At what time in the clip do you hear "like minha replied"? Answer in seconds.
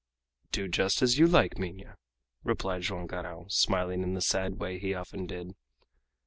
1.27-2.81